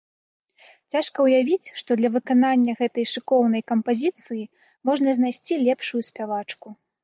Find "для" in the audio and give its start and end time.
1.99-2.09